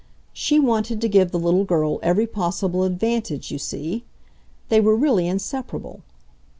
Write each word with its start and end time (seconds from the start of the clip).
She 0.33 0.59
wanted 0.59 0.99
to 1.01 1.07
give 1.07 1.29
the 1.29 1.37
little 1.37 1.63
girl 1.63 1.99
every 2.01 2.25
possible 2.25 2.85
advantage, 2.85 3.51
you 3.51 3.59
see. 3.59 4.03
They 4.69 4.81
were 4.81 4.95
really 4.95 5.27
inseparable. 5.27 6.01